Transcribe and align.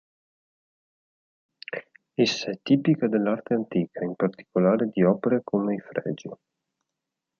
Essa 2.15 2.49
è 2.49 2.59
tipica 2.63 3.07
dell'arte 3.07 3.53
antica, 3.53 4.03
in 4.03 4.15
particolare 4.15 4.89
di 4.91 5.03
opere 5.03 5.41
come 5.43 5.75
i 5.75 5.79
fregi. 5.79 6.27